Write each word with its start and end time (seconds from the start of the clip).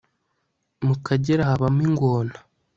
mu 0.85 0.95
kagera 1.05 1.49
habamo 1.49 1.81
ingona 1.87 2.35